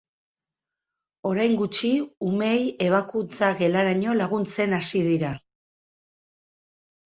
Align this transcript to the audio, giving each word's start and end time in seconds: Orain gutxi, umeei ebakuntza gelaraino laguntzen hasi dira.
Orain 1.31 1.57
gutxi, 1.59 1.91
umeei 2.31 2.65
ebakuntza 2.87 3.53
gelaraino 3.61 4.19
laguntzen 4.25 4.77
hasi 4.81 5.07
dira. 5.13 5.33